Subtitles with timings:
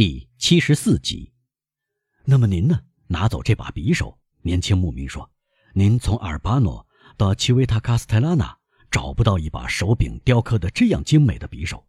[0.00, 1.30] 第七十四集。
[2.24, 2.84] 那么您呢？
[3.08, 4.18] 拿走这把匕首。
[4.40, 5.30] 年轻牧民说
[5.76, 6.88] ：“您从阿尔巴诺
[7.18, 8.58] 到奇维塔卡斯泰拉纳
[8.90, 11.86] 找不到一把手柄雕刻的这样精美的匕首。”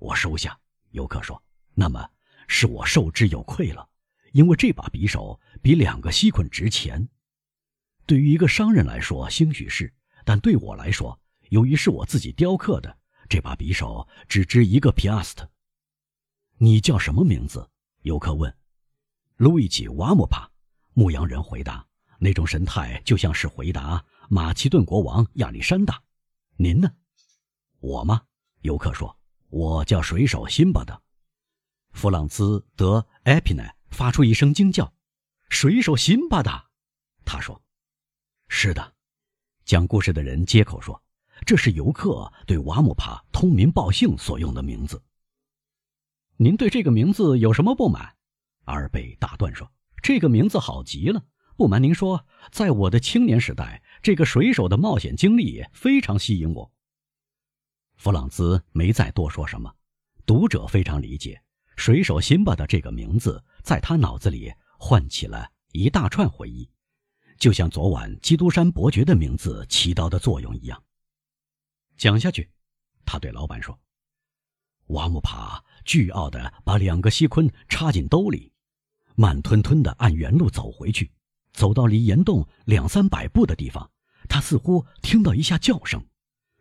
[0.00, 0.58] 我收下。
[0.92, 1.44] 游客说
[1.76, 2.08] ：“那么
[2.46, 3.86] 是我受之有愧了，
[4.32, 7.10] 因为这把匕首比两个锡捆值钱。
[8.06, 9.86] 对于一个商人来说，兴许是；
[10.24, 11.20] 但对我来说，
[11.50, 12.96] 由于是我自己雕刻的，
[13.28, 15.46] 这把匕首只值一个皮阿斯特。”
[16.60, 17.68] 你叫什么名字？
[18.02, 18.52] 游客问。
[19.36, 20.50] 路易吉·瓦莫帕。
[20.92, 21.86] 牧羊人回答，
[22.18, 26.02] 那种神态就像是回答马其顿国王亚历山大。
[26.56, 26.90] 您呢？
[27.78, 28.22] 我吗？
[28.62, 29.16] 游客说。
[29.50, 31.00] 我叫水手辛巴达。
[31.92, 34.92] 弗朗兹·德·埃皮奈发出一声惊叫
[35.48, 36.68] ：“水手辛巴达！”
[37.24, 37.62] 他说
[38.48, 38.94] ：“是的。”
[39.64, 41.00] 讲故事的人接口说
[41.46, 45.00] ：“这是游客对瓦姆帕通名报姓所用的名字。”
[46.40, 48.14] 您对这个名字有什么不满？
[48.66, 49.68] 阿尔贝打断说
[50.00, 51.24] ：“这个名字好极了。
[51.56, 56.72] 不瞒您说，在我的青年时代，这个水手的冒险经历非常吸引我。”
[57.98, 59.74] 弗朗兹没再多说什么。
[60.24, 61.42] 读者非常理解，
[61.74, 66.70] 水手辛巴的这个名字在他脑子里唤起了一大串回忆，
[67.36, 70.80] 就像昨晚基督山伯爵的名字起到的作用一样。
[71.96, 72.48] 讲下去，
[73.04, 73.76] 他对老板说。
[74.88, 78.52] 瓦木帕倨傲地把两个锡坤插进兜里，
[79.14, 81.10] 慢吞吞地按原路走回去。
[81.52, 83.90] 走到离岩洞两三百步的地方，
[84.28, 86.00] 他似乎听到一下叫声。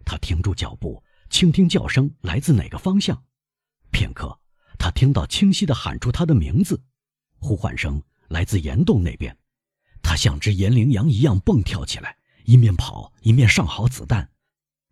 [0.03, 3.23] 他停住脚步，倾听叫声来自哪个方向。
[3.91, 4.39] 片刻，
[4.79, 6.81] 他听到清晰地喊出他的名字，
[7.37, 9.37] 呼唤声来自岩洞那边。
[10.01, 14.31] 他像只岩羚羊一样蹦跳起来，一面跑一面上好子弹。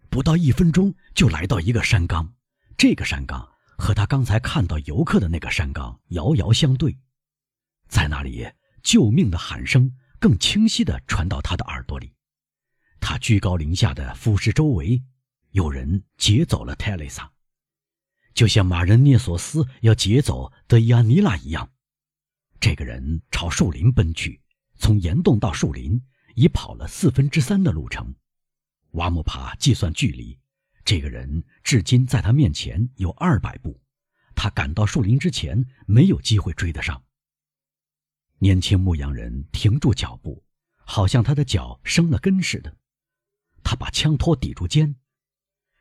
[0.09, 2.34] 不到一分钟，就来到一个山岗。
[2.77, 6.97] 这个山岗和他刚才看到游客的那个山岗遥遥相对，
[7.87, 8.45] 在那里，
[8.83, 12.13] 救命的喊声更清晰地传到他的耳朵里。
[12.99, 15.01] 他居高临下的俯视周围，
[15.51, 17.31] 有人劫走了泰蕾莎，
[18.33, 21.71] 就像马人涅索斯要劫走德伊安妮拉一样。
[22.59, 24.41] 这个人朝树林奔去，
[24.77, 26.01] 从岩洞到树林
[26.35, 28.13] 已跑了四分之三的路程。
[28.91, 30.37] 瓦姆帕计算距离。
[30.85, 33.81] 这个人至今在他面前有二百步，
[34.35, 37.03] 他赶到树林之前没有机会追得上。
[38.37, 40.45] 年轻牧羊人停住脚步，
[40.83, 42.77] 好像他的脚生了根似的。
[43.63, 44.95] 他把枪托抵住肩，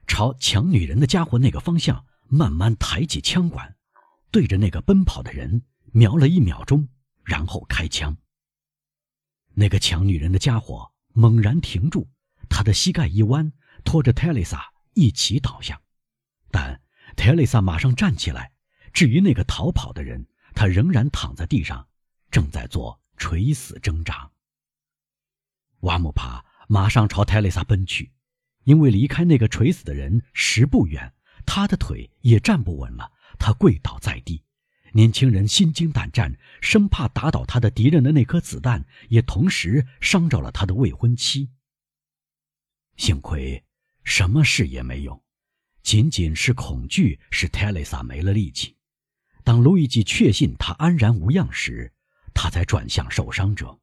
[0.06, 3.76] 朝抢女人的家伙那个方向慢慢抬起枪管，
[4.30, 6.88] 对着那个奔跑的人瞄了一秒钟，
[7.24, 8.16] 然后开枪。
[9.52, 12.08] 那个抢女人的家伙猛然停住，
[12.48, 13.52] 他的膝盖一弯，
[13.84, 14.72] 拖着泰丽莎。
[14.94, 15.80] 一起倒下，
[16.50, 16.80] 但
[17.16, 18.52] 特蕾莎马上站起来。
[18.92, 21.88] 至于那个逃跑的人，他仍然躺在地上，
[22.30, 24.30] 正在做垂死挣扎。
[25.80, 28.12] 瓦姆帕马上朝特蕾莎奔去，
[28.62, 31.12] 因为离开那个垂死的人十步远，
[31.44, 34.44] 他的腿也站不稳了，他跪倒在地。
[34.92, 41.50] 年轻人心惊胆战，生怕打倒他的敌人的那颗子弹也同时伤着了他的未婚妻。
[42.96, 43.63] 幸亏。
[44.04, 45.22] 什么事也没有，
[45.82, 48.76] 仅仅是恐惧使泰蕾莎没了力气。
[49.42, 51.92] 当路易吉确信他安然无恙时，
[52.32, 53.78] 他才转向受伤者。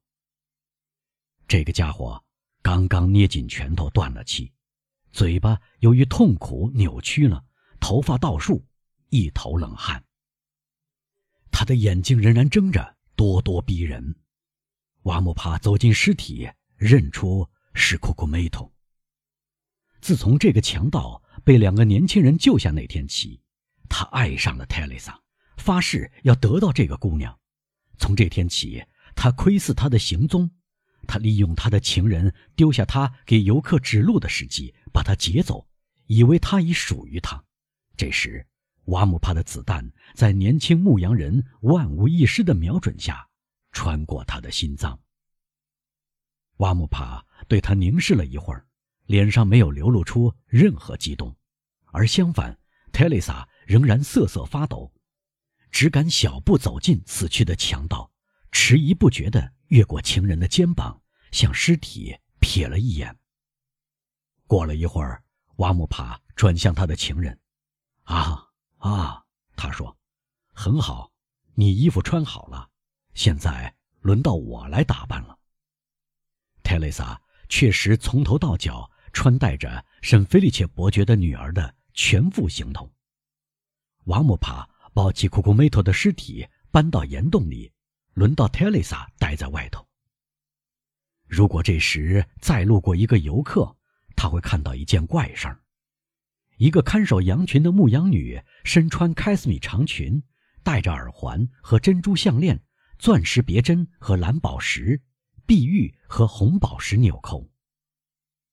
[1.46, 2.24] 这个家伙
[2.62, 4.52] 刚刚捏紧拳头断了气，
[5.12, 7.44] 嘴巴由于痛苦扭曲了，
[7.78, 8.64] 头发倒竖，
[9.10, 10.02] 一头冷汗。
[11.50, 14.16] 他的眼睛仍然睁着，咄咄逼人。
[15.02, 18.71] 瓦姆帕走进尸体，认出是库库梅托。
[20.02, 23.40] 自从这个强盗被两个年轻人救下那天起，
[23.88, 25.16] 他爱上了泰蕾莎，
[25.58, 27.38] 发誓要得到这个姑娘。
[27.98, 30.50] 从这天起，他窥视她的行踪，
[31.06, 35.68] 他利用他的情人丢下他给游客指路的时机，把她劫走，
[36.06, 37.44] 以为她已属于他。
[37.96, 38.44] 这时，
[38.86, 43.28] 瓦姆帕的子弹在年轻牧羊人万无一失的瞄准下，
[43.70, 44.98] 穿过他的心脏。
[46.56, 48.66] 瓦姆帕对他凝视了一会儿。
[49.06, 51.34] 脸上没有流露出任何激动，
[51.86, 52.58] 而相反，
[52.92, 54.92] 泰蕾莎仍然瑟瑟发抖，
[55.70, 58.10] 只敢小步走近死去的强盗，
[58.50, 63.16] 迟疑不决地越过情人的肩膀，向尸体瞥了一眼。
[64.46, 65.24] 过了一会儿，
[65.56, 67.38] 瓦姆帕转向他的情人
[68.04, 69.24] ：“啊啊！”
[69.56, 69.96] 他说
[70.52, 71.10] ，“很好，
[71.54, 72.68] 你衣服穿好了，
[73.14, 75.38] 现在轮到我来打扮了。”
[76.62, 77.20] 泰蕾莎
[77.52, 78.90] 确实从头到脚。
[79.12, 82.90] 穿戴着圣菲利切伯爵的女儿的全副行头，
[84.04, 87.70] 瓦姆帕抱起库库梅托的尸体搬到岩洞里，
[88.14, 89.86] 轮到特蕾莎待在外头。
[91.28, 93.76] 如果这时再路过一个游客，
[94.16, 95.60] 他会看到一件怪事儿：
[96.56, 100.22] 一个看守羊群的牧羊女，身穿开斯米长裙，
[100.62, 102.64] 戴着耳环和珍珠项链、
[102.98, 105.02] 钻石别针和蓝宝石、
[105.52, 107.46] 碧玉和红宝石纽扣。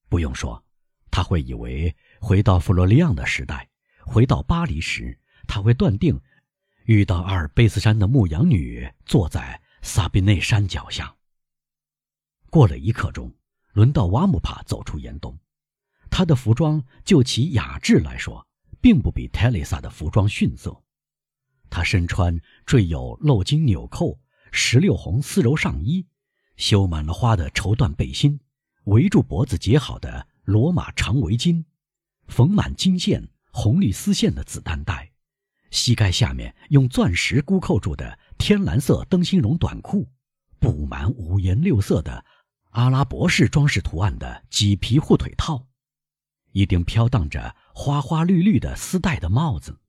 [0.09, 0.61] 不用说，
[1.09, 3.69] 他会以为回到弗洛利昂的时代，
[4.05, 5.17] 回到巴黎时，
[5.47, 6.19] 他会断定
[6.87, 11.15] 遇到阿尔卑斯山的牧羊女坐在萨比内山脚下。
[12.49, 13.33] 过了一刻钟，
[13.71, 15.39] 轮到瓦姆帕走出岩洞。
[16.11, 18.45] 他的服装就其雅致来说，
[18.81, 20.83] 并不比泰蕾莎的服装逊色。
[21.69, 24.19] 他身穿缀有镂金纽扣、
[24.51, 26.05] 石榴红丝柔上衣，
[26.59, 28.37] 绣满了花的绸缎背心，
[28.83, 31.63] 围住脖子结好的罗马长围巾，
[32.27, 35.09] 缝满金线、红绿丝线的子弹带，
[35.71, 40.05] 膝盖下面用钻石箍扣住的天蓝色灯芯绒短裤，
[40.59, 42.25] 布满五颜六色的。
[42.71, 45.65] 阿拉伯式装饰图案的麂皮护腿套，
[46.51, 49.79] 一顶飘荡着花花绿绿的丝带的帽子，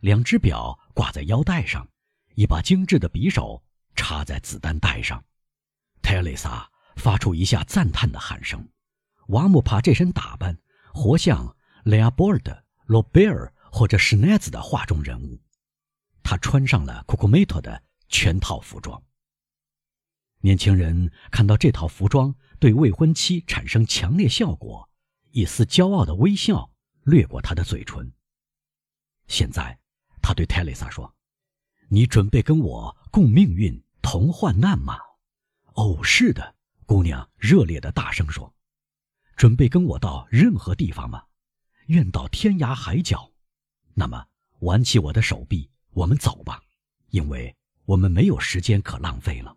[0.00, 1.88] 两只表挂在腰带上，
[2.34, 3.62] 一把精致的匕首
[3.94, 5.24] 插在子弹带上。
[6.08, 6.66] 泰蕾莎
[6.96, 8.66] 发出一下赞叹的喊声。
[9.26, 10.58] 瓦姆帕这身打扮，
[10.94, 15.38] 活像雷阿波尔的、罗贝尔或者施奈兹的画中人物。
[16.22, 19.02] 他穿上了库库梅托的全套服装。
[20.40, 24.88] 年轻人看到这套服装对未婚妻产生强烈效果，
[25.32, 26.70] 一丝骄傲的微笑
[27.02, 28.10] 掠过他的嘴唇。
[29.26, 29.78] 现在，
[30.22, 31.14] 他对泰蕾莎说
[31.90, 34.96] ：“你准备跟我共命运、同患难吗
[35.78, 38.52] ？”“哦，是的。”姑娘热烈的大声说。
[39.36, 41.22] “准备跟我到任何地方吗？
[41.86, 43.30] 愿到天涯海角。
[43.94, 44.26] 那么，
[44.60, 46.60] 挽起我的手臂，我们走吧，
[47.10, 47.54] 因为
[47.84, 49.56] 我们没有时间可浪费了。”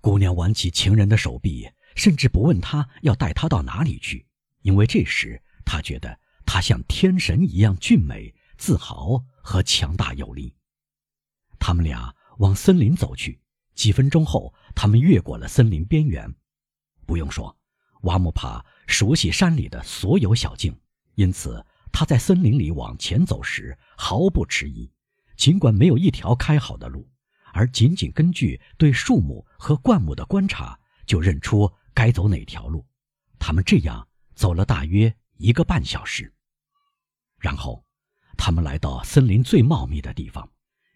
[0.00, 4.26] 姑娘挽起情人的手臂，甚至不问他要带她到哪里去，
[4.62, 10.54] 因为这时她觉得他像天神一样俊美、自豪和强大有力。
[11.58, 13.40] 他们俩往森林走去。
[13.74, 16.34] 几分钟后，他们越过了森林边缘。
[17.06, 17.56] 不用说，
[18.02, 20.78] 瓦姆帕熟悉山里的所有小径，
[21.14, 24.90] 因此他在森林里往前走时毫不迟疑，
[25.36, 27.08] 尽管没有一条开好的路。
[27.52, 30.76] 而仅仅根据对树木和灌木的观察，
[31.06, 32.84] 就认出该走哪条路。
[33.38, 36.34] 他们这样走了大约一个半小时，
[37.38, 37.84] 然后，
[38.36, 40.50] 他们来到森林最茂密的地方，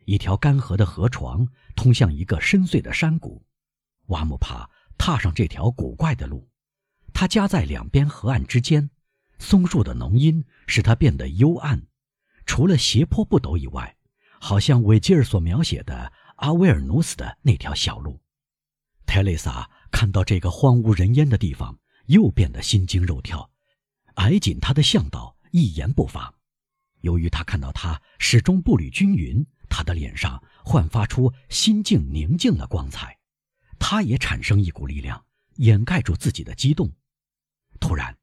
[0.05, 1.47] 一条干涸的河床
[1.77, 3.45] 通向一个深邃的山谷。
[4.09, 4.69] 瓦姆帕
[4.99, 6.47] 踏上这条古怪的路，
[7.15, 8.91] 它夹在两边河岸之间，
[9.39, 11.87] 松树的浓荫使它变得幽暗，
[12.45, 13.97] 除了斜坡不陡以外，
[14.39, 16.13] 好像韦吉尔所描写的。
[16.39, 18.23] 阿维尔努斯的那条小路，
[19.05, 21.77] 泰蕾莎看到这个荒无人烟的地方，
[22.07, 23.51] 又变得心惊肉跳，
[24.15, 26.33] 挨紧他的向导，一言不发。
[27.01, 33.18] 由于他看到他始终步履均匀，他的脸上焕发出心境宁静的光彩，
[33.79, 35.25] 他也产生一股力量，
[35.57, 36.93] 掩盖住自己的激动。
[37.81, 38.17] 突然，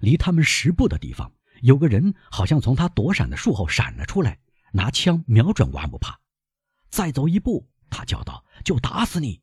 [0.00, 4.38] 离他们十步的地方，有个人好像从他躲闪的树后闪了出来，
[4.72, 6.18] 拿枪瞄准瓦姆帕。
[6.90, 9.40] 再走一步，他叫道：“就打死你！”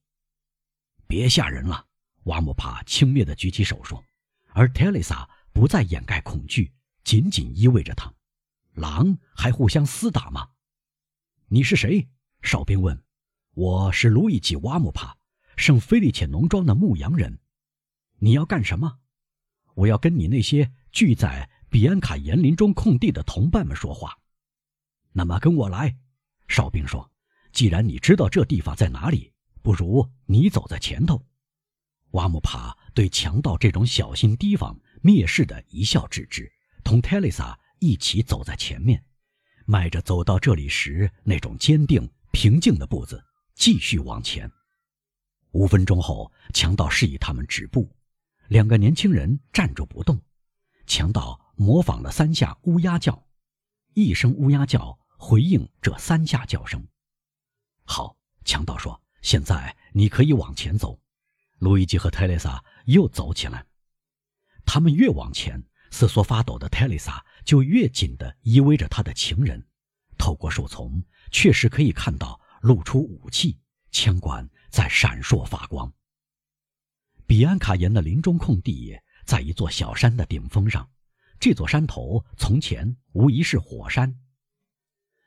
[1.08, 1.86] 别吓人了，
[2.24, 4.04] 瓦姆帕轻蔑地举起手说。
[4.54, 6.74] 而特蕾莎不再掩盖恐惧，
[7.04, 8.14] 紧紧依偎着他。
[8.74, 10.50] 狼还互相厮打吗？
[11.48, 12.08] 你是谁？
[12.42, 13.04] 哨兵问。
[13.54, 15.18] 我是路易吉·瓦姆帕，
[15.60, 17.38] 圣菲利切农庄的牧羊人。
[18.20, 19.00] 你要干什么？
[19.76, 24.18] 我要跟你那些聚在比安卡岩林中空地的同伴们说话。
[25.12, 25.98] 那么跟我来，
[26.48, 27.12] 哨兵说。
[27.52, 31.22] 既然你知道这地方在哪里，不如你走在前头。
[32.12, 36.50] 瓦姆帕对强盗这种小心提防、蔑视的一笑置之，
[36.86, 39.04] 同泰蕾莎一起走在前面，
[39.66, 43.22] 迈着走到这里时那种坚定、平静的步子，
[43.56, 44.50] 继续往前。
[45.52, 47.92] 五分钟后，强盗示意他们止步，
[48.48, 50.22] 两个年轻人站住不动。
[50.86, 53.28] 强盗模仿了三下乌鸦叫，
[53.94, 56.88] 一声乌鸦叫回应这三下叫声。
[57.84, 58.16] 好，
[58.46, 61.00] 强盗说：“现在你可以往前走。”
[61.58, 63.66] 路易吉和泰蕾莎又走起来。
[64.66, 69.68] 他们越往前，瑟缩发抖的泰蕾莎就越紧地依偎着他的情人。
[70.18, 73.60] 透过树丛，确实可以看到露出武器，
[73.92, 75.92] 枪管在闪烁发光。
[77.26, 80.90] 比安卡岩的林中空地在一座小山的顶峰上，
[81.40, 84.20] 这座山头从前无疑是火山。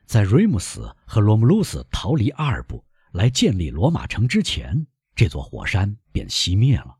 [0.06, 6.98] 在瑞姆斯和罗姆卢斯逃离阿尔布来建立罗马城之前，这座火山便熄灭了。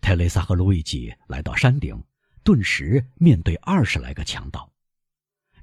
[0.00, 2.00] 泰雷萨和路易吉来到山顶，
[2.44, 4.72] 顿时面对二十来个强盗。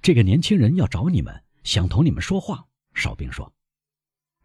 [0.02, 2.68] 这个年轻人要找你们，想同你们说话。
[2.94, 3.52] 哨兵说：“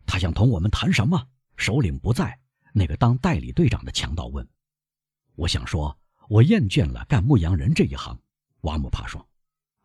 [0.08, 2.40] 他想同我们谈什么？”首领不在。
[2.72, 4.48] 那个当代理队长的强盗问
[5.36, 5.98] ：“我想说，
[6.28, 8.18] 我厌倦了干牧羊人这一行。”
[8.62, 9.28] 瓦姆帕说：“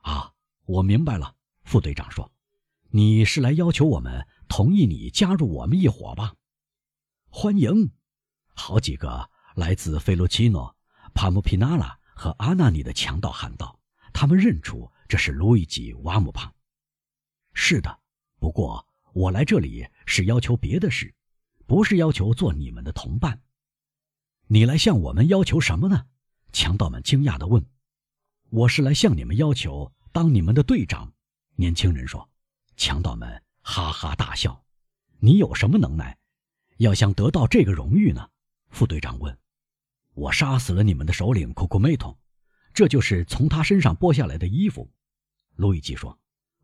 [0.02, 0.32] 啊，
[0.66, 2.32] 我明白了。”副队长说
[2.92, 6.36] ：“你是来要求我们同意你加入我们一伙吧？”
[7.30, 7.92] 欢迎！
[8.54, 10.76] 好几个来自菲洛奇诺、
[11.16, 13.80] 帕姆皮纳拉和阿纳尼的强盗喊道
[14.14, 16.54] ：“他们认出这是路易吉·瓦姆帕。”
[17.56, 18.00] 是的，
[18.40, 21.14] 不过我来这里是要求别的事，
[21.68, 23.40] 不是要求做你们的同伴。
[24.48, 26.08] 你来向我们要求什么呢？
[26.52, 27.64] 强盗们惊讶地问。
[28.50, 31.14] “我是来向你们要求当你们的队长。”
[31.56, 32.28] 年轻人说
[32.76, 34.64] ：“强盗们哈哈大笑。
[35.20, 36.18] 你有什么能耐，
[36.78, 38.28] 要想得到这个荣誉呢？”
[38.72, 39.38] 副队长问。
[40.16, 42.18] “我杀死了你们的首领库库梅托，
[42.74, 44.90] 这就是从他身上剥下来的衣服。”
[45.56, 46.18] 路易吉说：“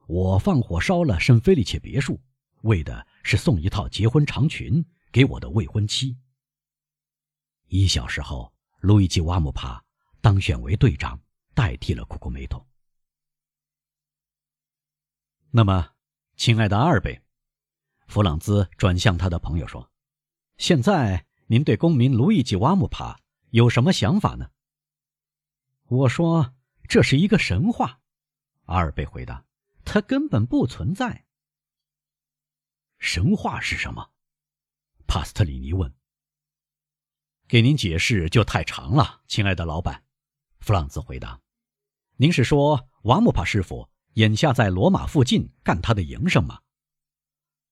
[0.07, 2.19] 我放火烧了圣菲利切别墅，
[2.61, 6.17] 为的是送一套结婚长裙给我的未婚妻。”
[7.67, 9.83] 一小时后，路易吉瓦姆帕
[10.21, 11.19] 当选为队长，
[11.53, 12.65] 代替了库库梅托。
[15.51, 15.91] 那么，
[16.35, 17.21] 亲爱的阿尔贝，
[18.07, 19.91] 弗朗兹转向他的朋友说
[20.57, 23.19] ：“现在您对公民路易吉·瓦姆帕
[23.51, 24.49] 有什么想法呢？”
[25.87, 26.55] 我说
[26.89, 27.99] ：“这是一个神话。”
[28.65, 29.45] 阿尔贝回答
[29.85, 31.25] ：“他根本不存在。”
[32.99, 34.11] 神话是什么？
[35.07, 35.91] 帕斯特里尼问。
[37.47, 40.03] “给您解释就太长了，亲爱的老板。”
[40.59, 41.41] 弗朗兹回答
[42.17, 46.59] ：“您是说瓦姆帕师傅？”眼下在罗马附近干他的营生吗？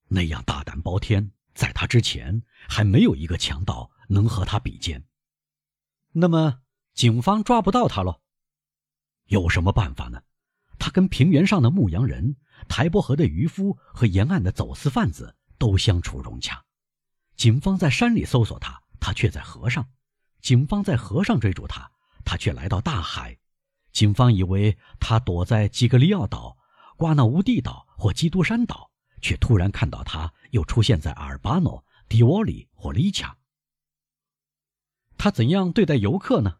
[0.07, 5.03] 那样大胆包天，在他之前还没有一个强盗能和他比肩。
[6.13, 6.61] 那么
[6.93, 8.21] 警方抓不到他喽？
[9.25, 10.23] 有什么办法呢？
[10.79, 16.63] 他跟平原上的牧羊人、台伯河的渔夫和沿岸的走私贩子都相处融洽。
[17.35, 19.83] 警方在山里搜索他，他却在河上；
[20.41, 21.91] 警方在河上追逐他，
[22.25, 23.37] 他却来到大海。
[23.91, 26.57] 警方以为他躲在基格里奥岛、
[26.97, 33.37] 瓜纳乌蒂岛或基督山岛，却突然看到他又出现在阿尔巴诺、迪沃里或利恰。
[35.17, 36.59] 他怎样对待游客呢？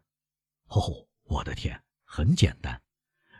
[0.66, 2.82] 哦，我的天，很简单，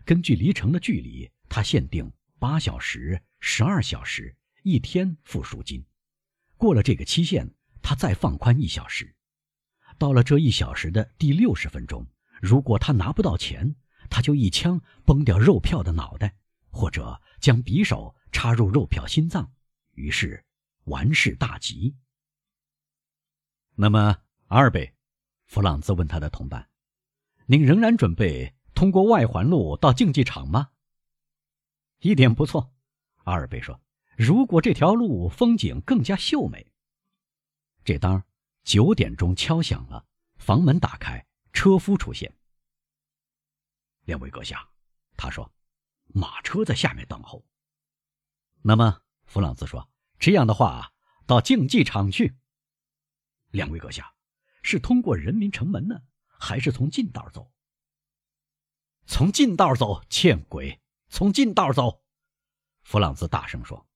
[0.04, 5.85] 根据离城的距离，他限定八小时、十二小时、一天付赎金。
[6.57, 9.14] 过了这个期限，他再放宽一小时。
[9.99, 12.07] 到了这一小时的第六十分钟，
[12.40, 13.75] 如果他拿不到钱，
[14.09, 16.37] 他就一枪崩掉肉票的脑袋，
[16.71, 19.52] 或者将匕首插入肉票心脏，
[19.95, 20.45] 于是
[20.85, 21.97] 完事大吉。
[23.75, 24.16] 那么，
[24.47, 24.95] 阿尔贝，
[25.47, 26.68] 弗朗兹问他的同伴
[27.47, 30.71] ：“您仍然准备通过外环路到竞技场吗？”
[32.00, 32.73] 一点不错，
[33.25, 33.81] 阿尔贝说
[34.17, 36.73] ：“如果这条路风景更加秀美。”
[37.85, 38.23] 这当
[38.62, 42.33] 九点钟敲响了，房门打开，车夫出现。
[44.05, 44.69] 两位阁下，
[45.17, 45.52] 他说
[46.14, 47.45] ：“马车在下面等候。”
[48.62, 49.90] 那么，弗朗兹说
[50.21, 50.93] ：“这样的话，
[51.26, 52.37] 到竞技场去。”
[53.50, 54.14] 两位阁下，
[54.62, 57.52] 是通过人民城门呢，还是从近道走？
[59.07, 60.81] 从近道走，欠鬼！
[61.08, 62.02] 从近道走！
[62.82, 63.86] 弗朗兹大声说：“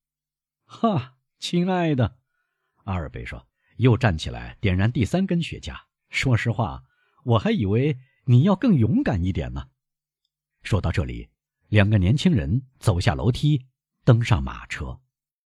[0.64, 2.18] 哈，亲爱的。”
[2.84, 5.78] 阿尔贝说，又站起来点燃第三根雪茄。
[6.08, 6.82] 说实话，
[7.24, 9.68] 我还以为你要更勇敢一点呢。
[10.62, 11.28] 说到这里，
[11.68, 13.66] 两个年轻人走下楼梯，
[14.04, 15.00] 登上马车。